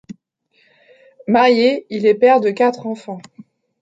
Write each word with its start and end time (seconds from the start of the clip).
Marié, 1.27 1.85
il 1.91 2.07
est 2.07 2.15
père 2.15 2.41
de 2.41 2.49
quatre 2.49 2.87
enfants. 2.87 3.21